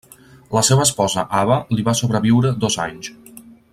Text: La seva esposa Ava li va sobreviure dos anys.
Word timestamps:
La 0.57 0.61
seva 0.69 0.85
esposa 0.87 1.25
Ava 1.41 1.57
li 1.75 1.85
va 1.91 1.95
sobreviure 2.01 2.53
dos 2.65 2.79
anys. 2.89 3.13